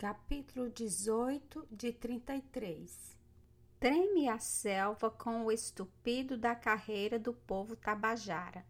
Capítulo 0.00 0.70
18 0.70 1.68
de 1.70 1.92
33 1.92 3.18
Treme 3.78 4.30
a 4.30 4.38
selva 4.38 5.10
com 5.10 5.44
o 5.44 5.52
estupido 5.52 6.38
da 6.38 6.54
carreira 6.54 7.18
do 7.18 7.34
povo 7.34 7.76
tabajara. 7.76 8.64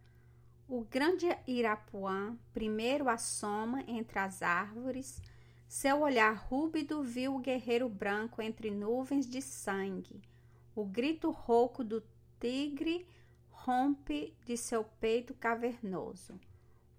O 0.68 0.80
grande 0.80 1.28
Irapuã 1.46 2.36
primeiro 2.52 3.08
assoma 3.08 3.84
entre 3.86 4.18
as 4.18 4.42
árvores, 4.42 5.22
seu 5.68 6.00
olhar 6.00 6.34
rúbido 6.34 7.00
viu 7.04 7.36
o 7.36 7.38
guerreiro 7.38 7.88
branco 7.88 8.42
entre 8.42 8.68
nuvens 8.68 9.24
de 9.24 9.40
sangue. 9.40 10.20
O 10.74 10.84
grito 10.84 11.30
rouco 11.30 11.84
do 11.84 12.02
tigre 12.40 13.06
rompe 13.50 14.36
de 14.44 14.56
seu 14.56 14.82
peito 14.82 15.32
cavernoso. 15.34 16.40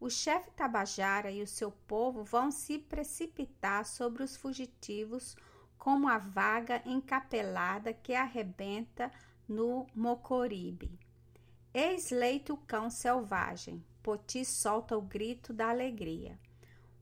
O 0.01 0.09
chefe 0.09 0.49
Tabajara 0.49 1.29
e 1.29 1.43
o 1.43 1.47
seu 1.47 1.71
povo 1.71 2.23
vão 2.23 2.49
se 2.49 2.79
precipitar 2.79 3.85
sobre 3.85 4.23
os 4.23 4.35
fugitivos 4.35 5.37
como 5.77 6.09
a 6.09 6.17
vaga 6.17 6.81
encapelada 6.87 7.93
que 7.93 8.15
arrebenta 8.15 9.11
no 9.47 9.85
Mocoribe. 9.93 10.97
Eis 11.71 12.09
leito 12.09 12.55
o 12.55 12.57
cão 12.57 12.89
selvagem. 12.89 13.85
Poti 14.01 14.43
solta 14.43 14.97
o 14.97 15.01
grito 15.03 15.53
da 15.53 15.69
alegria. 15.69 16.39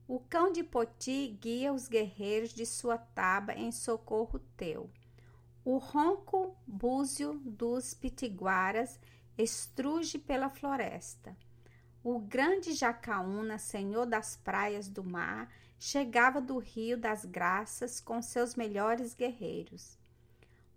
O 0.06 0.20
cão 0.20 0.52
de 0.52 0.62
Poti 0.62 1.38
guia 1.40 1.72
os 1.72 1.88
guerreiros 1.88 2.50
de 2.50 2.66
sua 2.66 2.98
taba 2.98 3.54
em 3.54 3.72
socorro 3.72 4.38
teu. 4.58 4.90
O 5.64 5.78
ronco 5.78 6.54
búzio 6.66 7.40
dos 7.46 7.94
pitiguaras 7.94 9.00
estruge 9.38 10.18
pela 10.18 10.50
floresta. 10.50 11.34
O 12.02 12.18
grande 12.18 12.72
Jacaúna, 12.72 13.58
senhor 13.58 14.06
das 14.06 14.34
praias 14.34 14.88
do 14.88 15.04
mar, 15.04 15.52
chegava 15.78 16.40
do 16.40 16.56
Rio 16.56 16.96
das 16.96 17.26
Graças 17.26 18.00
com 18.00 18.22
seus 18.22 18.54
melhores 18.54 19.14
guerreiros. 19.14 19.98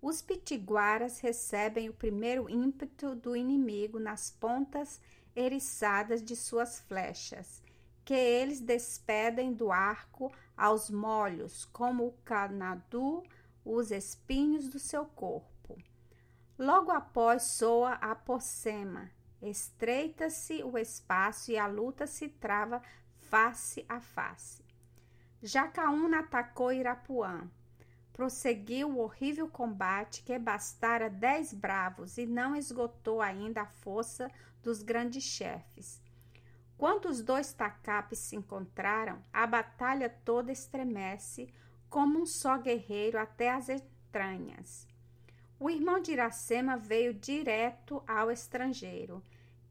Os 0.01 0.21
pitiguaras 0.21 1.21
recebem 1.21 1.87
o 1.87 1.93
primeiro 1.93 2.49
ímpeto 2.49 3.15
do 3.15 3.37
inimigo 3.37 3.99
nas 3.99 4.31
pontas 4.31 4.99
eriçadas 5.33 6.21
de 6.21 6.35
suas 6.35 6.81
flechas, 6.81 7.63
que 8.03 8.13
eles 8.13 8.59
despedem 8.59 9.53
do 9.53 9.71
arco 9.71 10.29
aos 10.57 10.89
molhos, 10.89 11.63
como 11.63 12.07
o 12.07 12.13
canadu 12.25 13.23
os 13.63 13.91
espinhos 13.91 14.67
do 14.67 14.77
seu 14.77 15.05
corpo. 15.05 15.77
Logo 16.59 16.91
após 16.91 17.43
soa 17.43 17.93
a 17.93 18.13
pocema, 18.13 19.09
Estreita-se 19.43 20.63
o 20.63 20.77
espaço 20.77 21.51
e 21.51 21.57
a 21.57 21.67
luta 21.67 22.07
se 22.07 22.29
trava 22.29 22.81
face 23.29 23.85
a 23.89 23.99
face. 23.99 24.63
Jacaúna 25.41 26.19
atacou 26.19 26.71
Irapuã. 26.71 27.51
Prosseguiu 28.13 28.87
o 28.87 28.99
horrível 28.99 29.49
combate 29.49 30.23
que 30.23 30.39
bastara 30.39 31.09
dez 31.09 31.53
bravos 31.53 32.17
e 32.17 32.25
não 32.25 32.55
esgotou 32.55 33.21
ainda 33.21 33.63
a 33.63 33.65
força 33.65 34.31
dos 34.61 34.81
grandes 34.81 35.23
chefes. 35.23 36.01
Quando 36.77 37.09
os 37.09 37.21
dois 37.21 37.51
tacapes 37.51 38.19
se 38.19 38.37
encontraram, 38.37 39.21
a 39.33 39.45
batalha 39.45 40.09
toda 40.23 40.53
estremece 40.53 41.53
como 41.89 42.21
um 42.21 42.25
só 42.25 42.57
guerreiro 42.57 43.19
até 43.19 43.51
as 43.51 43.67
entranhas. 43.67 44.87
O 45.59 45.69
irmão 45.69 45.99
de 45.99 46.11
Iracema 46.11 46.77
veio 46.77 47.13
direto 47.13 48.03
ao 48.07 48.31
estrangeiro, 48.31 49.23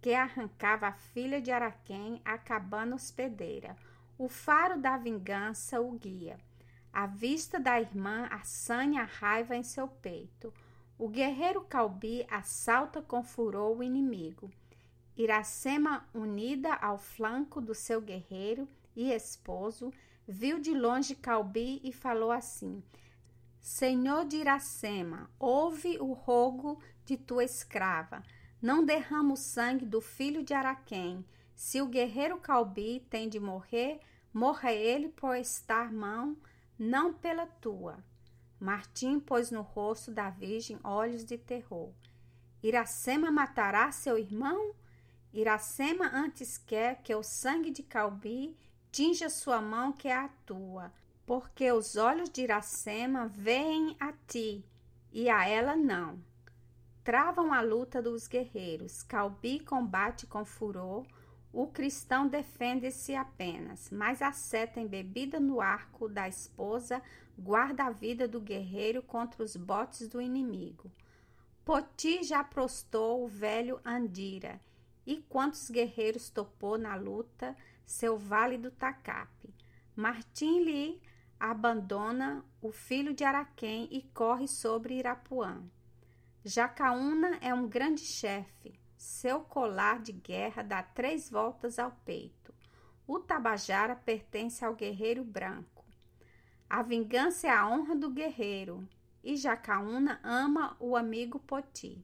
que 0.02 0.12
arrancava 0.12 0.88
a 0.88 0.92
filha 0.92 1.40
de 1.40 1.52
Araquém, 1.52 2.20
a 2.24 2.36
cabana 2.36 2.96
hospedeira. 2.96 3.76
O 4.18 4.28
faro 4.28 4.76
da 4.76 4.96
vingança 4.96 5.80
o 5.80 5.92
guia. 5.92 6.36
A 6.92 7.06
vista 7.06 7.60
da 7.60 7.80
irmã 7.80 8.26
assanha 8.28 9.02
a 9.02 9.04
raiva 9.04 9.54
em 9.54 9.62
seu 9.62 9.86
peito. 9.86 10.52
O 10.98 11.08
guerreiro 11.08 11.60
Calbi 11.62 12.26
assalta 12.28 13.00
com 13.00 13.22
furor 13.22 13.78
o 13.78 13.82
inimigo. 13.82 14.50
Iracema, 15.16 16.04
unida 16.12 16.74
ao 16.74 16.98
flanco 16.98 17.60
do 17.60 17.74
seu 17.74 18.00
guerreiro 18.00 18.68
e 18.96 19.12
esposo, 19.12 19.92
viu 20.26 20.58
de 20.58 20.74
longe 20.74 21.14
Calbi 21.14 21.80
e 21.84 21.92
falou 21.92 22.32
assim: 22.32 22.82
Senhor 23.60 24.24
de 24.24 24.38
Iracema, 24.38 25.30
ouve 25.38 25.96
o 26.00 26.12
rogo 26.12 26.80
de 27.04 27.16
tua 27.16 27.44
escrava. 27.44 28.20
Não 28.62 28.84
derrama 28.84 29.34
o 29.34 29.36
sangue 29.36 29.84
do 29.84 30.00
filho 30.00 30.42
de 30.42 30.54
Araquém. 30.54 31.24
Se 31.54 31.82
o 31.82 31.86
guerreiro 31.86 32.38
Calbi 32.38 33.04
tem 33.10 33.28
de 33.28 33.40
morrer, 33.40 34.00
morra 34.32 34.72
ele 34.72 35.08
por 35.08 35.36
estar 35.36 35.92
mão, 35.92 36.36
não 36.78 37.12
pela 37.12 37.44
tua. 37.44 37.98
Martim 38.60 39.18
pôs 39.18 39.50
no 39.50 39.60
rosto 39.60 40.12
da 40.12 40.30
virgem 40.30 40.78
olhos 40.84 41.24
de 41.24 41.36
terror. 41.36 41.92
Iracema 42.62 43.30
matará 43.32 43.90
seu 43.90 44.16
irmão? 44.16 44.72
Iracema 45.34 46.08
antes 46.14 46.56
quer 46.56 47.02
que 47.02 47.12
o 47.12 47.22
sangue 47.22 47.72
de 47.72 47.82
Calbi 47.82 48.56
tinja 48.92 49.28
sua 49.28 49.60
mão 49.60 49.92
que 49.92 50.06
é 50.06 50.16
a 50.16 50.28
tua 50.46 50.92
porque 51.26 51.70
os 51.72 51.96
olhos 51.96 52.28
de 52.28 52.42
Iracema 52.42 53.26
veem 53.26 53.96
a 53.98 54.12
ti 54.26 54.64
e 55.12 55.28
a 55.28 55.48
ela 55.48 55.76
não. 55.76 56.18
Travam 57.04 57.52
a 57.52 57.60
luta 57.60 58.00
dos 58.00 58.28
guerreiros. 58.28 59.02
Calbi 59.02 59.58
combate 59.58 60.26
com 60.26 60.44
furor. 60.44 61.04
O 61.52 61.66
cristão 61.66 62.28
defende-se 62.28 63.14
apenas, 63.14 63.90
mas 63.90 64.22
a 64.22 64.32
seta 64.32 64.80
embebida 64.80 65.40
no 65.40 65.60
arco 65.60 66.08
da 66.08 66.28
esposa 66.28 67.02
guarda 67.36 67.84
a 67.84 67.90
vida 67.90 68.26
do 68.28 68.40
guerreiro 68.40 69.02
contra 69.02 69.42
os 69.42 69.56
botes 69.56 70.08
do 70.08 70.20
inimigo. 70.20 70.90
Poti 71.64 72.22
já 72.22 72.42
prostou 72.42 73.24
o 73.24 73.28
velho 73.28 73.80
Andira, 73.84 74.60
e 75.06 75.16
quantos 75.28 75.70
guerreiros 75.70 76.30
topou 76.30 76.78
na 76.78 76.94
luta 76.94 77.56
seu 77.84 78.16
válido 78.16 78.70
tacape. 78.70 79.52
Martim 79.94 80.60
lhe 80.60 81.02
abandona 81.38 82.44
o 82.60 82.70
filho 82.72 83.12
de 83.12 83.24
Araquém 83.24 83.88
e 83.90 84.02
corre 84.02 84.48
sobre 84.48 84.94
Irapuã. 84.94 85.62
Jacaúna 86.44 87.38
é 87.40 87.52
um 87.54 87.68
grande 87.68 88.02
chefe. 88.02 88.78
Seu 88.96 89.40
colar 89.40 90.00
de 90.00 90.12
guerra 90.12 90.62
dá 90.62 90.82
três 90.82 91.30
voltas 91.30 91.78
ao 91.78 91.90
peito. 92.04 92.54
O 93.06 93.18
Tabajara 93.18 93.96
pertence 93.96 94.64
ao 94.64 94.74
guerreiro 94.74 95.24
branco. 95.24 95.84
A 96.68 96.82
vingança 96.82 97.46
é 97.46 97.50
a 97.50 97.68
honra 97.68 97.94
do 97.94 98.10
guerreiro 98.10 98.86
e 99.22 99.36
Jacaúna 99.36 100.20
ama 100.22 100.76
o 100.80 100.96
amigo 100.96 101.38
Poti. 101.38 102.02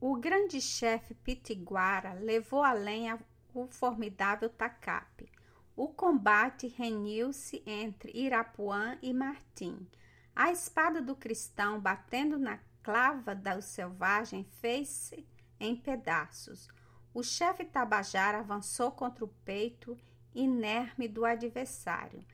O 0.00 0.16
grande 0.16 0.60
chefe 0.60 1.14
Pitiguara 1.14 2.14
levou 2.14 2.62
além 2.62 3.12
o 3.54 3.66
formidável 3.66 4.48
Tacape 4.48 5.30
o 5.74 5.88
combate 5.88 6.66
reniu-se 6.68 7.62
entre 7.66 8.12
Irapuã 8.14 8.98
e 9.00 9.12
Martim. 9.12 9.86
A 10.36 10.52
espada 10.52 11.00
do 11.00 11.16
cristão, 11.16 11.80
batendo 11.80 12.38
na 12.38 12.58
clava 12.82 13.34
do 13.34 13.62
selvagem, 13.62 14.44
fez-se 14.60 15.26
em 15.58 15.76
pedaços. 15.76 16.68
O 17.14 17.22
chefe 17.22 17.64
Tabajara 17.64 18.38
avançou 18.38 18.90
contra 18.90 19.24
o 19.24 19.28
peito 19.44 19.96
inerme 20.34 21.06
do 21.06 21.24
adversário. 21.24 22.24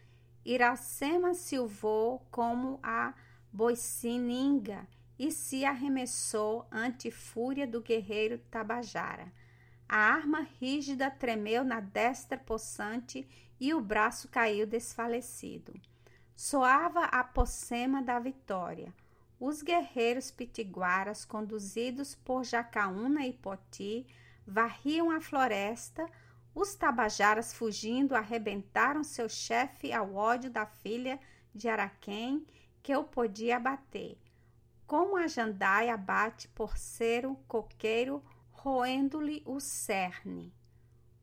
Iracema 0.44 1.34
silvou 1.34 2.26
como 2.30 2.78
a 2.82 3.12
boicininga 3.52 4.86
e 5.18 5.32
se 5.32 5.64
arremessou 5.64 6.66
ante 6.70 7.10
fúria 7.10 7.66
do 7.66 7.80
guerreiro 7.80 8.38
Tabajara. 8.50 9.32
A 9.88 9.96
arma 9.96 10.46
rígida 10.60 11.10
tremeu 11.10 11.64
na 11.64 11.80
destra 11.80 12.38
possante 12.38 13.28
e 13.58 13.74
o 13.74 13.80
braço 13.80 14.28
caiu 14.28 14.66
desfalecido. 14.66 15.74
Soava 16.36 17.04
a 17.06 17.24
pocema 17.24 18.00
da 18.00 18.18
vitória. 18.20 18.94
Os 19.40 19.62
guerreiros 19.62 20.32
pitiguaras, 20.32 21.24
conduzidos 21.24 22.16
por 22.16 22.42
Jacaúna 22.42 23.24
e 23.24 23.32
Poti, 23.32 24.04
varriam 24.44 25.12
a 25.12 25.20
floresta. 25.20 26.10
Os 26.52 26.74
tabajaras, 26.74 27.52
fugindo, 27.52 28.16
arrebentaram 28.16 29.04
seu 29.04 29.28
chefe 29.28 29.92
ao 29.92 30.12
ódio 30.12 30.50
da 30.50 30.66
filha 30.66 31.20
de 31.54 31.68
Araquém, 31.68 32.44
que 32.82 32.94
o 32.96 33.04
podia 33.04 33.58
abater. 33.58 34.18
Como 34.88 35.16
a 35.16 35.28
jandaia 35.28 35.96
bate 35.96 36.48
por 36.48 36.76
ser 36.76 37.24
o 37.24 37.36
coqueiro 37.46 38.20
roendo-lhe 38.50 39.40
o 39.46 39.60
cerne. 39.60 40.52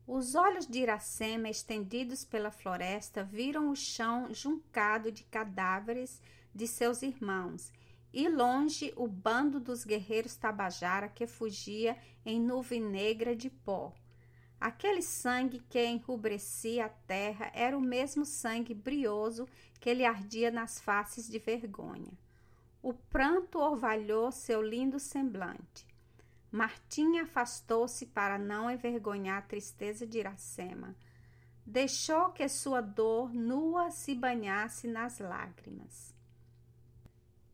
Os 0.06 0.34
olhos 0.34 0.66
de 0.66 0.78
Iracema, 0.78 1.50
estendidos 1.50 2.24
pela 2.24 2.50
floresta, 2.50 3.22
viram 3.22 3.68
o 3.68 3.76
chão 3.76 4.32
juncado 4.32 5.12
de 5.12 5.24
cadáveres 5.24 6.22
de 6.54 6.66
seus 6.66 7.02
irmãos 7.02 7.70
e 8.16 8.30
longe 8.30 8.94
o 8.96 9.06
bando 9.06 9.60
dos 9.60 9.84
guerreiros 9.84 10.36
Tabajara 10.36 11.06
que 11.06 11.26
fugia 11.26 11.98
em 12.24 12.40
nuvem 12.40 12.80
negra 12.80 13.36
de 13.36 13.50
pó. 13.50 13.92
Aquele 14.58 15.02
sangue 15.02 15.58
que 15.68 15.84
enrubescia 15.84 16.86
a 16.86 16.88
terra 16.88 17.50
era 17.52 17.76
o 17.76 17.80
mesmo 17.80 18.24
sangue 18.24 18.72
brioso 18.72 19.46
que 19.78 19.92
lhe 19.92 20.06
ardia 20.06 20.50
nas 20.50 20.80
faces 20.80 21.28
de 21.28 21.38
vergonha. 21.38 22.10
O 22.82 22.94
pranto 22.94 23.58
orvalhou 23.58 24.32
seu 24.32 24.62
lindo 24.62 24.98
semblante. 24.98 25.86
Martim 26.50 27.18
afastou-se 27.18 28.06
para 28.06 28.38
não 28.38 28.70
envergonhar 28.70 29.40
a 29.40 29.46
tristeza 29.46 30.06
de 30.06 30.20
Iracema. 30.20 30.96
Deixou 31.66 32.30
que 32.30 32.48
sua 32.48 32.80
dor 32.80 33.34
nua 33.34 33.90
se 33.90 34.14
banhasse 34.14 34.88
nas 34.88 35.18
lágrimas. 35.18 36.15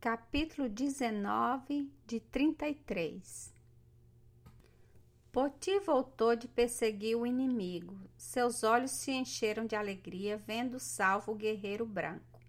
Capítulo 0.03 0.69
19 0.69 1.89
de 2.09 2.19
33 2.19 3.55
Poti 5.31 5.79
voltou 5.79 6.35
de 6.35 6.49
perseguir 6.49 7.17
o 7.17 7.25
inimigo. 7.25 7.97
Seus 8.17 8.65
olhos 8.65 8.91
se 8.91 9.13
encheram 9.13 9.65
de 9.65 9.77
alegria 9.77 10.37
vendo 10.37 10.81
salvo 10.81 11.31
o 11.31 11.35
guerreiro 11.37 11.87
branco. 11.87 12.41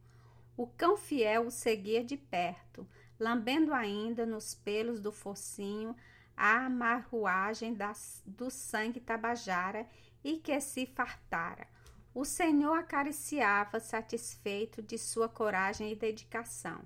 O 0.58 0.66
cão 0.66 0.98
fiel 0.98 1.46
o 1.46 1.52
seguia 1.52 2.04
de 2.04 2.18
perto, 2.18 2.88
lambendo 3.20 3.72
ainda 3.72 4.26
nos 4.26 4.56
pelos 4.56 5.00
do 5.00 5.12
focinho 5.12 5.96
a 6.36 6.66
amarruagem 6.66 7.76
das, 7.76 8.24
do 8.26 8.50
sangue 8.50 9.00
tabajara 9.00 9.88
e 10.24 10.38
que 10.38 10.60
se 10.60 10.88
fartara. 10.88 11.68
O 12.16 12.26
Senhor 12.26 12.74
acariciava, 12.74 13.80
satisfeito 13.80 14.82
de 14.82 14.98
sua 14.98 15.30
coragem 15.30 15.92
e 15.92 15.96
dedicação. 15.96 16.84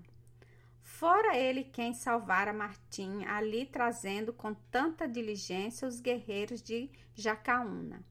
Fora 0.97 1.37
ele 1.37 1.63
quem 1.63 1.93
salvara 1.93 2.51
Martim, 2.51 3.23
ali 3.25 3.67
trazendo 3.67 4.33
com 4.33 4.55
tanta 4.55 5.07
diligência 5.07 5.87
os 5.87 5.99
guerreiros 5.99 6.59
de 6.59 6.89
Jacaúna. 7.13 8.03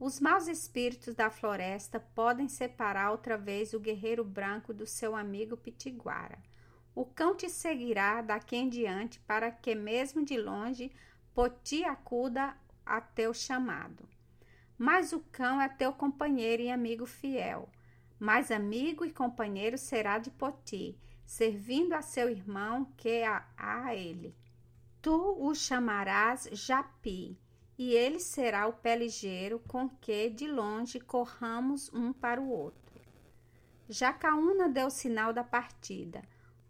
Os 0.00 0.18
maus 0.18 0.48
espíritos 0.48 1.14
da 1.14 1.28
floresta 1.28 2.00
podem 2.00 2.48
separar 2.48 3.10
outra 3.10 3.36
vez 3.36 3.74
o 3.74 3.80
guerreiro 3.80 4.24
branco 4.24 4.72
do 4.72 4.86
seu 4.86 5.14
amigo 5.14 5.58
pitiguara. 5.58 6.38
O 6.94 7.04
cão 7.04 7.36
te 7.36 7.50
seguirá 7.50 8.22
daqui 8.22 8.56
em 8.56 8.70
diante 8.70 9.20
para 9.20 9.50
que, 9.50 9.74
mesmo 9.74 10.24
de 10.24 10.38
longe, 10.38 10.90
Poti 11.34 11.84
acuda 11.84 12.56
a 12.86 12.98
teu 12.98 13.34
chamado. 13.34 14.08
Mas 14.78 15.12
o 15.12 15.20
cão 15.30 15.60
é 15.60 15.68
teu 15.68 15.92
companheiro 15.92 16.62
e 16.62 16.70
amigo 16.70 17.04
fiel. 17.04 17.68
Mais 18.18 18.50
amigo 18.50 19.04
e 19.04 19.12
companheiro 19.12 19.76
será 19.76 20.16
de 20.16 20.30
Poti, 20.30 20.98
servindo 21.26 21.92
a 21.92 22.00
seu 22.00 22.30
irmão 22.30 22.86
que 22.96 23.24
a, 23.24 23.44
a 23.58 23.94
ele. 23.94 24.34
Tu 25.02 25.36
o 25.38 25.54
chamarás 25.54 26.48
Japi, 26.52 27.38
e 27.76 27.92
ele 27.92 28.18
será 28.18 28.66
o 28.66 28.72
pé 28.72 28.96
ligeiro 28.96 29.58
com 29.68 29.88
que 29.88 30.30
de 30.30 30.46
longe 30.46 30.98
corramos 30.98 31.92
um 31.92 32.12
para 32.12 32.40
o 32.40 32.48
outro. 32.48 32.80
Jacaúna 33.88 34.68
deu 34.68 34.88
sinal 34.88 35.32
da 35.32 35.44
partida. 35.44 36.22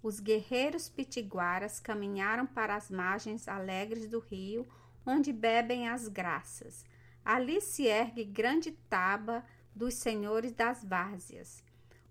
Os 0.03 0.21
guerreiros 0.21 0.89
pitiguaras 0.89 1.79
caminharam 1.79 2.47
para 2.47 2.75
as 2.75 2.91
margens 2.91 3.49
alegres 3.49 4.09
do 4.09 4.19
rio, 4.19 4.67
onde 5.05 5.33
bebem 5.33 5.89
as 5.89 6.09
graças. 6.09 6.85
Ali 7.25 7.61
se 7.61 7.87
ergue 7.87 8.25
grande 8.25 8.73
taba 8.89 9.45
dos 9.75 9.95
senhores 9.95 10.53
das 10.53 10.85
várzeas. 10.85 11.65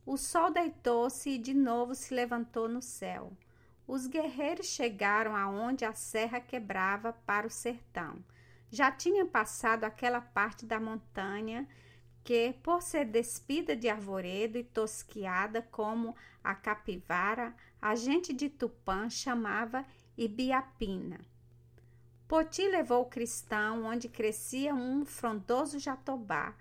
O 0.06 0.18
sol 0.18 0.52
deitou-se 0.52 1.31
e 1.31 1.38
de 1.38 1.54
novo 1.54 1.96
se 1.96 2.13
levantou 2.13 2.69
no 2.69 2.81
céu. 2.81 3.34
Os 3.88 4.06
guerreiros 4.06 4.68
chegaram 4.68 5.36
aonde 5.36 5.84
a 5.84 5.94
serra 5.94 6.40
quebrava 6.40 7.13
para 7.25 7.48
o 7.48 7.50
sertão. 7.50 8.24
Já 8.69 8.92
tinham 8.92 9.28
passado 9.28 9.84
aquela 9.84 10.22
parte 10.22 10.66
da 10.66 10.80
montanha 10.80 11.68
que, 12.24 12.54
por 12.62 12.81
ser 12.81 13.06
despida 13.06 13.75
de 13.75 13.88
arvoredo 13.88 14.57
e 14.57 14.63
tosquiada 14.63 15.62
como 15.62 16.16
a 16.44 16.56
capivara, 16.56 17.56
a 17.81 17.96
gente 17.96 18.34
de 18.34 18.50
Tupã 18.50 19.10
chamava 19.10 19.86
Ibiapina. 20.18 21.19
Poti 22.28 22.68
levou 22.68 23.04
o 23.04 23.10
cristão 23.10 23.86
onde 23.86 24.10
crescia 24.10 24.74
um 24.74 25.06
frondoso 25.06 25.78
jatobá, 25.78 26.56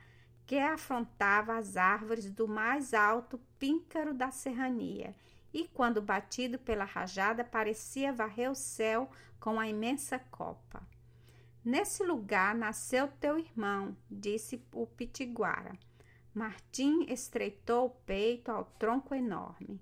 que 0.47 0.59
afrontava 0.59 1.57
as 1.57 1.77
árvores 1.77 2.31
do 2.31 2.47
mais 2.47 2.93
alto 2.93 3.41
píncaro 3.59 4.13
da 4.13 4.31
serrania, 4.31 5.15
e 5.53 5.67
quando 5.69 6.03
batido 6.03 6.59
pela 6.59 6.85
rajada 6.85 7.45
parecia 7.45 8.13
varrer 8.13 8.51
o 8.51 8.55
céu 8.55 9.09
com 9.39 9.59
a 9.59 9.69
imensa 9.69 10.19
copa. 10.19 10.83
Nesse 11.65 12.03
lugar 12.05 12.55
nasceu 12.55 13.09
teu 13.09 13.39
irmão, 13.39 13.97
disse 14.11 14.63
o 14.73 14.87
pitiguara. 14.87 15.73
Martim 16.35 17.07
estreitou 17.09 17.87
o 17.87 17.91
peito 17.91 18.51
ao 18.51 18.65
tronco 18.65 19.15
enorme. 19.15 19.81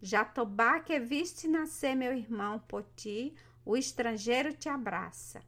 Jatobá 0.00 0.78
que 0.80 1.00
viste 1.00 1.48
nascer 1.48 1.94
meu 1.96 2.12
irmão 2.12 2.58
Poti, 2.58 3.34
o 3.64 3.76
estrangeiro 3.76 4.52
te 4.52 4.68
abraça. 4.68 5.42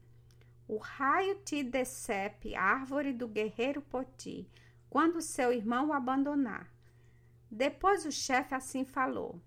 O 0.69 0.79
raio 0.79 1.37
te 1.45 1.63
decepe, 1.63 2.57
árvore 2.57 3.13
do 3.13 3.29
guerreiro 3.29 3.81
Poti, 3.81 4.51
quando 4.91 5.21
seu 5.21 5.53
irmão 5.53 5.89
o 5.89 5.93
abandonar. 5.93 6.69
Depois 7.49 8.05
o 8.05 8.11
chefe 8.11 8.55
assim 8.55 8.85
falou. 8.85 9.41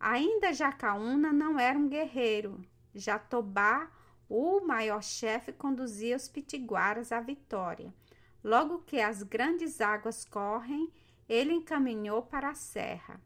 Ainda 0.00 0.52
Jacaúna 0.52 1.32
não 1.32 1.60
era 1.60 1.78
um 1.78 1.88
guerreiro. 1.88 2.60
Jatobá, 2.92 3.88
o 4.28 4.60
maior 4.60 5.02
chefe, 5.02 5.52
conduzia 5.52 6.16
os 6.16 6.28
pitiguaras 6.28 7.12
à 7.12 7.20
vitória. 7.20 7.94
Logo 8.42 8.80
que 8.80 9.00
as 9.00 9.22
grandes 9.22 9.80
águas 9.80 10.24
correm, 10.24 10.92
ele 11.28 11.52
encaminhou 11.52 12.22
para 12.22 12.50
a 12.50 12.54
serra. 12.54 13.20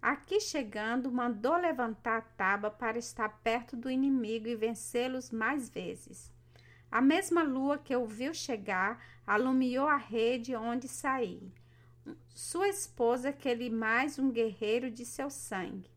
Aqui 0.00 0.40
chegando, 0.40 1.12
mandou 1.12 1.56
levantar 1.56 2.18
a 2.18 2.22
tábua 2.22 2.70
para 2.70 2.98
estar 2.98 3.28
perto 3.42 3.76
do 3.76 3.90
inimigo 3.90 4.48
e 4.48 4.56
vencê-los 4.56 5.30
mais 5.30 5.68
vezes. 5.68 6.32
A 6.92 7.00
mesma 7.00 7.42
lua 7.42 7.78
que 7.78 7.96
o 7.96 8.04
viu 8.04 8.34
chegar 8.34 9.02
alumiou 9.26 9.88
a 9.88 9.96
rede 9.96 10.54
onde 10.54 10.86
saí. 10.86 11.50
Sua 12.28 12.68
esposa, 12.68 13.30
aquele 13.30 13.70
mais 13.70 14.18
um 14.18 14.30
guerreiro 14.30 14.90
de 14.90 15.06
seu 15.06 15.30
sangue. 15.30 15.90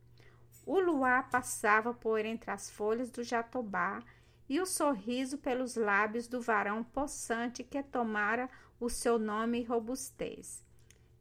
O 0.65 0.79
luar 0.79 1.29
passava 1.29 1.93
por 1.93 2.23
entre 2.23 2.49
as 2.49 2.69
folhas 2.69 3.11
do 3.11 3.25
jatobá 3.25 4.01
e 4.47 4.61
o 4.61 4.65
sorriso 4.65 5.37
pelos 5.37 5.75
lábios 5.75 6.29
do 6.29 6.39
varão 6.39 6.81
possante 6.81 7.61
que 7.61 7.83
tomara 7.83 8.49
o 8.79 8.89
seu 8.89 9.19
nome 9.19 9.59
e 9.59 9.63
robustez. 9.65 10.63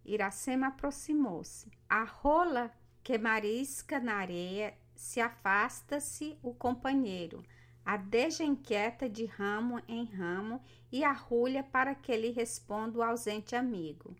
Iracema 0.04 0.68
aproximou-se. 0.68 1.68
A 1.88 2.04
rola 2.04 2.70
que 3.02 3.18
marisca 3.18 3.98
na 3.98 4.18
areia 4.18 4.78
se 4.94 5.20
afasta-se 5.20 6.38
o 6.44 6.54
companheiro 6.54 7.44
a 7.84 8.00
inquieta 8.42 9.08
de 9.08 9.26
ramo 9.26 9.80
em 9.86 10.04
ramo 10.04 10.62
e 10.90 11.04
arrulha 11.04 11.62
para 11.62 11.94
que 11.94 12.16
lhe 12.16 12.30
responda 12.30 12.98
o 12.98 13.02
ausente 13.02 13.54
amigo. 13.54 14.16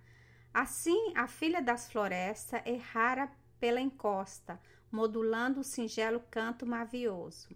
Assim, 0.53 1.13
a 1.17 1.27
filha 1.27 1.63
das 1.63 1.91
florestas 1.91 2.61
errara 2.67 3.31
pela 3.59 3.81
encosta, 3.81 4.61
modulando 4.93 5.61
o 5.61 5.65
singelo 5.65 6.21
canto 6.31 6.67
mavioso. 6.67 7.49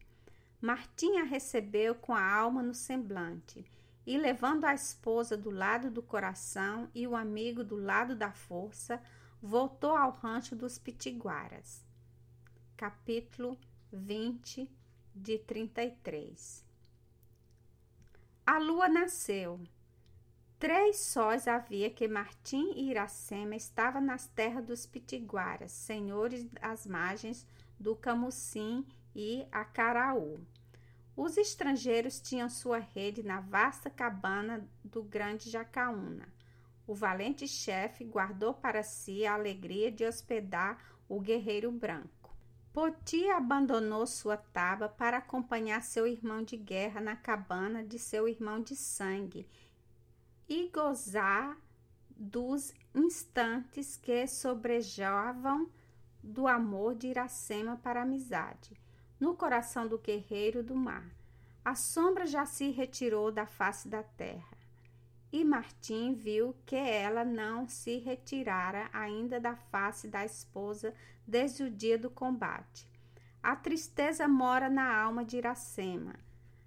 Martim 0.61 1.19
a 1.19 1.25
recebeu 1.25 1.95
com 1.95 2.15
a 2.15 2.35
alma 2.35 2.63
no 2.63 2.75
semblante 2.75 3.65
e, 4.07 4.17
levando 4.17 4.65
a 4.65 4.75
esposa 4.75 5.37
do 5.37 5.51
lado 5.51 5.91
do 5.91 6.03
coração 6.03 6.89
e 6.95 7.07
o 7.07 7.15
amigo 7.15 7.63
do 7.63 7.77
lado 7.77 8.17
da 8.17 8.33
força, 8.33 9.01
voltou 9.41 9.95
ao 9.95 10.11
rancho 10.11 10.57
dos 10.57 10.79
Pitiguaras. 10.79 11.85
Capítulo 12.77 13.59
20 13.93 14.78
de 15.19 15.39
33. 15.39 16.65
A 18.47 18.59
lua 18.59 18.89
nasceu. 18.89 19.61
Três 20.59 20.99
sóis 20.99 21.47
havia 21.47 21.91
que 21.91 22.09
Martim 22.09 22.73
e 22.75 22.91
Iracema 22.91 23.55
estavam 23.55 24.01
nas 24.01 24.27
terras 24.27 24.65
dos 24.65 24.87
Pitiguaras, 24.87 25.71
senhores 25.71 26.45
das 26.45 26.87
margens 26.87 27.47
do 27.79 27.95
Camucim 27.95 28.87
e 29.15 29.47
Acaraú. 29.53 30.41
Os 31.17 31.37
estrangeiros 31.37 32.21
tinham 32.21 32.49
sua 32.49 32.79
rede 32.79 33.23
na 33.23 33.41
vasta 33.41 33.91
cabana 33.91 34.69
do 34.83 35.03
grande 35.03 35.51
Jacaúna. 35.51 36.29
O 36.87 36.95
valente 36.95 37.47
chefe 37.47 38.05
guardou 38.05 38.55
para 38.55 38.83
si 38.83 39.27
a 39.27 39.35
alegria 39.35 39.93
de 39.93 40.05
hospedar 40.05 40.79
o 41.09 41.21
guerreiro 41.21 41.71
branco. 41.71 42.18
Poti 42.73 43.29
abandonou 43.31 44.07
sua 44.07 44.37
taba 44.37 44.89
para 44.89 45.19
acompanhar 45.19 45.83
seu 45.83 46.07
irmão 46.07 46.43
de 46.43 46.57
guerra 46.57 47.01
na 47.01 47.17
cabana 47.17 47.83
de 47.83 47.99
seu 47.99 48.29
irmão 48.29 48.61
de 48.61 48.77
sangue 48.77 49.49
e 50.49 50.69
gozar 50.69 51.57
dos 52.11 52.75
instantes 52.95 53.97
que 53.97 54.27
sobrejavam 54.27 55.69
do 56.23 56.47
amor 56.47 56.95
de 56.95 57.09
Iracema 57.09 57.77
para 57.77 58.01
a 58.01 58.03
amizade, 58.03 58.79
no 59.21 59.35
coração 59.35 59.87
do 59.87 59.99
guerreiro 59.99 60.63
do 60.63 60.75
mar. 60.75 61.09
A 61.65 61.75
sombra 61.75 62.27
já 62.27 62.45
se 62.45 62.71
retirou 62.71 63.31
da 63.31 63.47
face 63.47 63.89
da 63.89 64.03
terra. 64.03 64.58
E 65.31 65.45
Martim 65.45 66.15
viu 66.15 66.57
que 66.65 66.77
ela 66.77 67.25
não 67.25 67.69
se 67.69 67.99
retirara 67.99 68.89
ainda 68.93 69.39
da 69.39 69.55
face 69.57 70.09
da 70.09 70.25
esposa 70.25 70.95
desde 71.27 71.65
o 71.65 71.71
dia 71.71 71.99
do 71.99 72.09
combate. 72.09 72.89
A 73.43 73.55
tristeza 73.55 74.27
mora 74.27 74.71
na 74.71 74.97
alma 74.97 75.25
de 75.25 75.37
Iracema. 75.37 76.15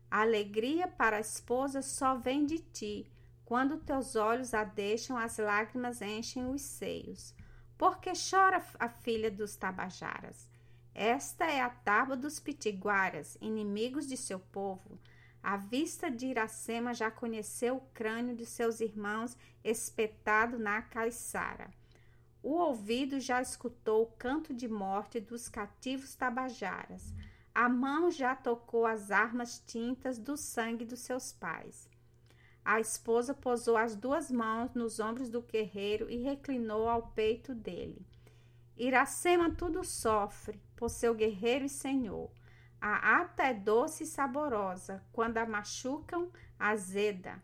A 0.10 0.22
alegria 0.22 0.88
para 0.88 1.18
a 1.18 1.22
esposa 1.22 1.82
só 1.82 2.16
vem 2.16 2.46
de 2.46 2.60
ti. 2.60 3.12
Quando 3.44 3.78
teus 3.78 4.16
olhos 4.16 4.54
a 4.54 4.64
deixam, 4.64 5.18
as 5.18 5.38
lágrimas 5.38 6.02
enchem 6.02 6.50
os 6.50 6.62
seios. 6.62 7.34
Porque 7.78 8.14
chora 8.14 8.64
a 8.80 8.88
filha 8.88 9.32
dos 9.32 9.56
Tabajaras? 9.56 10.48
Esta 10.94 11.46
é 11.46 11.62
a 11.62 11.70
tábua 11.70 12.16
dos 12.16 12.40
pitiguaras, 12.40 13.38
inimigos 13.42 14.08
de 14.08 14.16
seu 14.16 14.40
povo. 14.40 15.00
A 15.44 15.58
vista 15.58 16.10
de 16.10 16.28
Iracema 16.28 16.94
já 16.94 17.10
conheceu 17.10 17.78
o 17.78 17.94
crânio 17.94 18.36
de 18.36 18.46
seus 18.46 18.80
irmãos 18.80 19.36
espetado 19.64 20.60
na 20.60 20.82
caiçara. 20.82 21.72
O 22.44 22.54
ouvido 22.54 23.20
já 23.20 23.42
escutou 23.42 24.04
o 24.04 24.12
canto 24.18 24.54
de 24.54 24.68
morte 24.68 25.20
dos 25.20 25.50
cativos 25.50 26.16
tabajaras. 26.16 27.14
A 27.54 27.68
mão 27.68 28.10
já 28.10 28.36
tocou 28.36 28.86
as 28.86 29.12
armas 29.12 29.60
tintas 29.66 30.18
do 30.18 30.38
sangue 30.38 30.86
dos 30.86 31.00
seus 31.00 31.32
pais. 31.32 31.90
A 32.64 32.80
esposa 32.80 33.34
posou 33.34 33.76
as 33.76 33.96
duas 33.96 34.32
mãos 34.32 34.74
nos 34.74 35.00
ombros 35.00 35.30
do 35.30 35.42
guerreiro 35.42 36.10
e 36.10 36.18
reclinou 36.18 36.88
ao 36.88 37.08
peito 37.08 37.56
dele. 37.56 38.06
Iracema 38.78 39.52
tudo 39.52 39.84
sofre, 39.84 40.62
por 40.76 40.90
seu 40.90 41.14
guerreiro 41.14 41.66
e 41.66 41.70
senhor. 41.70 42.32
A 42.82 43.22
ata 43.22 43.44
é 43.44 43.54
doce 43.54 44.04
e 44.04 44.08
saborosa, 44.08 45.04
quando 45.14 45.38
a 45.38 45.46
machucam, 45.46 46.32
azeda. 46.58 47.40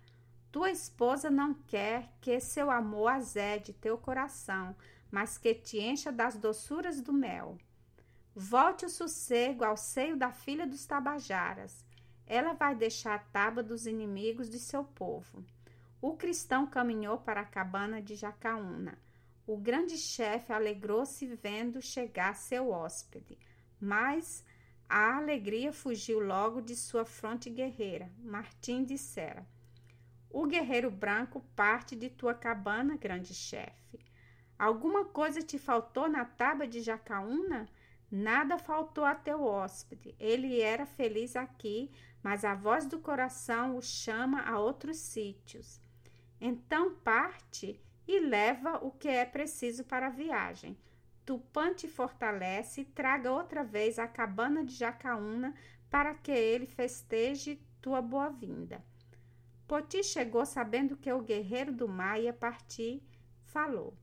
Tua 0.51 0.71
esposa 0.71 1.29
não 1.29 1.53
quer 1.53 2.11
que 2.19 2.39
seu 2.39 2.71
amor 2.71 3.09
azede 3.09 3.71
teu 3.71 3.99
coração, 3.99 4.75
mas 5.11 5.37
que 5.37 5.53
te 5.53 5.77
encha 5.79 6.11
das 6.11 6.35
doçuras 6.35 6.99
do 6.99 7.13
mel. 7.13 7.55
Volte 8.35 8.85
o 8.85 8.89
sossego 8.89 9.63
ao 9.63 9.77
seio 9.77 10.17
da 10.17 10.31
filha 10.31 10.65
dos 10.65 10.85
tabajaras. 10.87 11.85
Ela 12.25 12.53
vai 12.53 12.73
deixar 12.73 13.13
a 13.13 13.19
tábua 13.19 13.61
dos 13.61 13.85
inimigos 13.85 14.49
de 14.49 14.57
seu 14.59 14.83
povo. 14.83 15.45
O 16.01 16.17
cristão 16.17 16.65
caminhou 16.65 17.19
para 17.19 17.41
a 17.41 17.45
cabana 17.45 18.01
de 18.01 18.15
Jacaúna. 18.15 18.97
O 19.45 19.55
grande 19.55 19.97
chefe 19.97 20.51
alegrou-se 20.51 21.25
vendo 21.35 21.81
chegar 21.81 22.35
seu 22.35 22.69
hóspede, 22.69 23.37
mas 23.79 24.43
a 24.89 25.17
alegria 25.17 25.73
fugiu 25.73 26.19
logo 26.19 26.61
de 26.61 26.75
sua 26.75 27.05
fronte 27.05 27.49
guerreira. 27.49 28.11
Martim 28.19 28.83
dissera: 28.83 29.45
O 30.29 30.45
guerreiro 30.45 30.89
branco 30.89 31.43
parte 31.55 31.95
de 31.95 32.09
tua 32.09 32.33
cabana, 32.33 32.95
grande 32.95 33.33
chefe. 33.33 33.99
Alguma 34.57 35.05
coisa 35.05 35.41
te 35.41 35.59
faltou 35.59 36.09
na 36.09 36.25
tábua 36.25 36.67
de 36.67 36.81
Jacaúna? 36.81 37.69
Nada 38.09 38.57
faltou 38.57 39.03
a 39.03 39.13
teu 39.13 39.43
hóspede. 39.43 40.15
Ele 40.17 40.61
era 40.61 40.85
feliz 40.85 41.35
aqui, 41.35 41.91
mas 42.23 42.45
a 42.45 42.55
voz 42.55 42.85
do 42.85 42.99
coração 42.99 43.75
o 43.75 43.81
chama 43.81 44.41
a 44.41 44.57
outros 44.57 44.97
sítios. 44.97 45.81
Então 46.39 46.95
parte 46.95 47.79
e 48.07 48.19
leva 48.19 48.77
o 48.77 48.91
que 48.91 49.09
é 49.09 49.25
preciso 49.25 49.83
para 49.83 50.07
a 50.07 50.11
viagem. 50.11 50.77
Tupã 51.27 51.73
te 51.73 51.89
fortalece 51.89 52.85
traga 52.85 53.29
outra 53.29 53.61
vez 53.61 53.99
a 53.99 54.07
cabana 54.07 54.63
de 54.63 54.73
Jacaúna 54.73 55.53
para 55.89 56.15
que 56.15 56.31
ele 56.31 56.65
festeje 56.65 57.61
tua 57.81 58.01
boa-vinda. 58.01 58.81
Poti 59.67 60.05
chegou 60.05 60.45
sabendo 60.45 60.95
que 60.95 61.11
o 61.11 61.21
guerreiro 61.21 61.73
do 61.73 61.85
mar 61.85 62.17
ia 62.17 62.31
partir, 62.31 63.03
falou: 63.43 63.93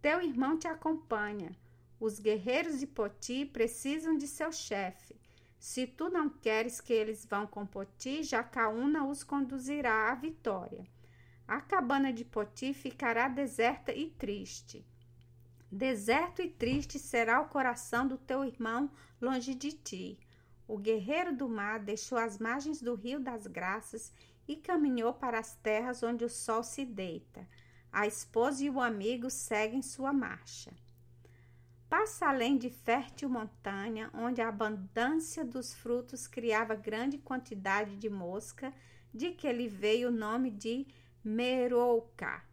Teu 0.00 0.22
irmão 0.22 0.58
te 0.58 0.66
acompanha. 0.66 1.54
Os 2.00 2.18
guerreiros 2.18 2.80
de 2.80 2.86
Poti 2.86 3.44
precisam 3.44 4.16
de 4.16 4.26
seu 4.26 4.50
chefe. 4.50 5.14
Se 5.58 5.86
tu 5.86 6.08
não 6.08 6.30
queres 6.30 6.80
que 6.80 6.94
eles 6.94 7.26
vão 7.26 7.46
com 7.46 7.66
Poti, 7.66 8.22
Jacaúna 8.22 9.04
os 9.04 9.22
conduzirá 9.22 10.10
à 10.10 10.14
vitória. 10.14 10.86
A 11.46 11.60
cabana 11.60 12.14
de 12.14 12.24
Poti 12.24 12.72
ficará 12.72 13.28
deserta 13.28 13.92
e 13.92 14.08
triste. 14.08 14.86
Deserto 15.70 16.40
e 16.40 16.48
triste 16.48 16.98
será 16.98 17.40
o 17.40 17.48
coração 17.48 18.06
do 18.06 18.16
teu 18.16 18.44
irmão 18.44 18.90
longe 19.20 19.54
de 19.54 19.72
ti. 19.72 20.18
O 20.68 20.78
guerreiro 20.78 21.34
do 21.34 21.48
mar 21.48 21.80
deixou 21.80 22.18
as 22.18 22.38
margens 22.38 22.80
do 22.80 22.94
rio 22.94 23.20
das 23.20 23.46
graças 23.46 24.12
e 24.46 24.56
caminhou 24.56 25.12
para 25.12 25.38
as 25.38 25.54
terras 25.56 26.02
onde 26.02 26.24
o 26.24 26.28
sol 26.28 26.62
se 26.62 26.84
deita. 26.84 27.46
A 27.92 28.06
esposa 28.06 28.64
e 28.64 28.70
o 28.70 28.80
amigo 28.80 29.30
seguem 29.30 29.82
sua 29.82 30.12
marcha. 30.12 30.72
Passa 31.88 32.26
além 32.26 32.56
de 32.58 32.68
fértil 32.68 33.28
montanha, 33.28 34.10
onde 34.12 34.40
a 34.40 34.48
abundância 34.48 35.44
dos 35.44 35.72
frutos 35.72 36.26
criava 36.26 36.74
grande 36.74 37.16
quantidade 37.16 37.96
de 37.96 38.10
mosca, 38.10 38.72
de 39.14 39.30
que 39.30 39.50
lhe 39.52 39.68
veio 39.68 40.08
o 40.08 40.12
nome 40.12 40.50
de 40.50 40.86
Merouca. 41.24 42.45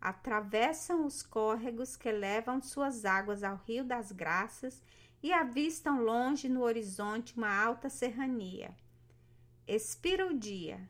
Atravessam 0.00 1.04
os 1.04 1.22
córregos 1.22 1.96
que 1.96 2.10
levam 2.12 2.62
suas 2.62 3.04
águas 3.04 3.42
ao 3.42 3.56
Rio 3.56 3.84
das 3.84 4.12
Graças 4.12 4.82
e 5.22 5.32
avistam 5.32 6.00
longe 6.02 6.48
no 6.48 6.62
horizonte 6.62 7.36
uma 7.36 7.52
alta 7.52 7.88
serrania. 7.88 8.76
Expira 9.66 10.26
o 10.26 10.38
dia. 10.38 10.88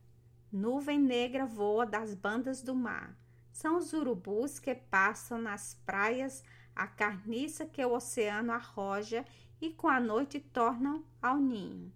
Nuvem 0.52 0.98
negra 0.98 1.46
voa 1.46 1.86
das 1.86 2.14
bandas 2.14 2.62
do 2.62 2.74
mar. 2.74 3.16
São 3.52 3.76
os 3.76 3.92
urubus 3.92 4.58
que 4.58 4.74
passam 4.74 5.40
nas 5.40 5.74
praias 5.86 6.44
a 6.76 6.86
carniça 6.86 7.66
que 7.66 7.84
o 7.84 7.92
oceano 7.92 8.52
arroja 8.52 9.24
e 9.60 9.70
com 9.70 9.88
a 9.88 9.98
noite 9.98 10.38
tornam 10.38 11.04
ao 11.20 11.38
ninho. 11.38 11.92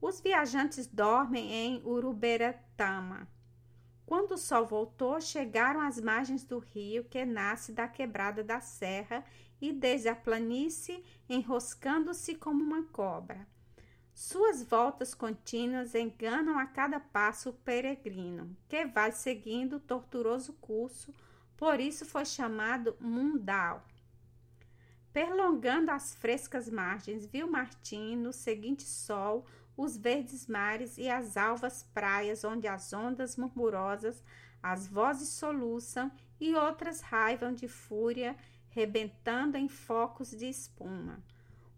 Os 0.00 0.20
viajantes 0.20 0.86
dormem 0.86 1.52
em 1.52 1.82
Uruberatama. 1.84 3.28
Quando 4.06 4.32
o 4.32 4.38
sol 4.38 4.66
voltou, 4.66 5.20
chegaram 5.20 5.80
às 5.80 6.00
margens 6.00 6.44
do 6.44 6.58
rio 6.58 7.04
que 7.04 7.24
nasce 7.24 7.72
da 7.72 7.88
quebrada 7.88 8.44
da 8.44 8.60
serra 8.60 9.24
e 9.60 9.72
desde 9.72 10.08
a 10.08 10.16
planície, 10.16 11.02
enroscando-se 11.28 12.34
como 12.34 12.62
uma 12.62 12.82
cobra. 12.84 13.46
Suas 14.12 14.62
voltas 14.62 15.14
contínuas 15.14 15.94
enganam 15.94 16.58
a 16.58 16.66
cada 16.66 17.00
passo 17.00 17.50
o 17.50 17.52
peregrino, 17.54 18.56
que 18.68 18.84
vai 18.84 19.10
seguindo 19.10 19.76
o 19.76 19.80
torturoso 19.80 20.52
curso 20.54 21.12
por 21.56 21.80
isso 21.80 22.04
foi 22.04 22.24
chamado 22.24 22.96
Mundal. 23.00 23.86
Perlongando 25.12 25.90
as 25.90 26.14
frescas 26.14 26.68
margens, 26.68 27.24
viu 27.24 27.48
Martim 27.48 28.16
no 28.16 28.32
seguinte 28.32 28.82
sol 28.82 29.46
os 29.76 29.96
verdes 29.96 30.46
mares 30.46 30.98
e 30.98 31.08
as 31.08 31.36
alvas 31.36 31.82
praias 31.94 32.44
onde 32.44 32.68
as 32.68 32.92
ondas 32.92 33.36
murmurosas, 33.36 34.22
as 34.62 34.86
vozes 34.86 35.28
soluçam 35.30 36.10
e 36.40 36.54
outras 36.54 37.00
raivam 37.00 37.52
de 37.52 37.68
fúria, 37.68 38.36
rebentando 38.70 39.56
em 39.56 39.68
focos 39.68 40.30
de 40.30 40.48
espuma. 40.48 41.22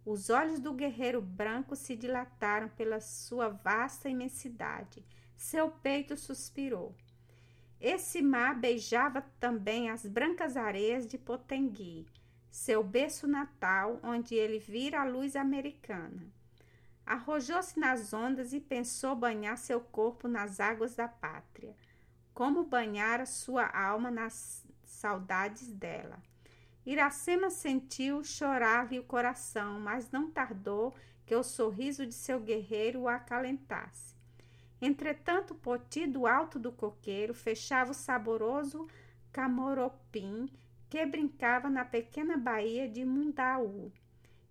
Os 0.04 0.30
olhos 0.30 0.60
do 0.60 0.72
guerreiro 0.72 1.20
branco 1.20 1.74
se 1.74 1.96
dilataram 1.96 2.68
pela 2.68 3.00
sua 3.00 3.48
vasta 3.48 4.08
imensidade. 4.08 5.04
Seu 5.36 5.68
peito 5.68 6.16
suspirou. 6.16 6.94
Esse 7.80 8.22
mar 8.22 8.54
beijava 8.54 9.20
também 9.38 9.90
as 9.90 10.06
brancas 10.06 10.56
areias 10.56 11.06
de 11.06 11.18
Potengui, 11.18 12.06
seu 12.50 12.82
berço 12.82 13.26
natal, 13.26 14.00
onde 14.02 14.34
ele 14.34 14.58
vira 14.58 15.02
a 15.02 15.04
luz 15.04 15.36
americana. 15.36 16.35
Arrojou-se 17.06 17.78
nas 17.78 18.12
ondas 18.12 18.52
e 18.52 18.58
pensou 18.58 19.14
banhar 19.14 19.56
seu 19.56 19.80
corpo 19.80 20.26
nas 20.26 20.58
águas 20.58 20.96
da 20.96 21.06
pátria, 21.06 21.76
como 22.34 22.64
banhara 22.64 23.24
sua 23.24 23.64
alma 23.68 24.10
nas 24.10 24.66
saudades 24.82 25.72
dela. 25.72 26.20
Iracema 26.84 27.48
sentiu 27.48 28.24
chorar-lhe 28.24 28.98
o 28.98 29.04
coração, 29.04 29.78
mas 29.78 30.10
não 30.10 30.28
tardou 30.28 30.96
que 31.24 31.34
o 31.34 31.44
sorriso 31.44 32.04
de 32.04 32.14
seu 32.14 32.40
guerreiro 32.40 33.02
o 33.02 33.08
acalentasse. 33.08 34.16
Entretanto, 34.82 35.54
Poti, 35.54 36.08
do 36.08 36.26
alto 36.26 36.58
do 36.58 36.72
coqueiro, 36.72 37.32
fechava 37.32 37.92
o 37.92 37.94
saboroso 37.94 38.88
camoropim 39.32 40.48
que 40.88 41.06
brincava 41.06 41.70
na 41.70 41.84
pequena 41.84 42.36
baía 42.36 42.88
de 42.88 43.04
Mundaú 43.04 43.92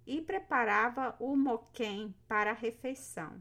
e 0.05 0.21
preparava 0.21 1.15
o 1.19 1.35
moquém 1.35 2.13
para 2.27 2.51
a 2.51 2.53
refeição. 2.53 3.33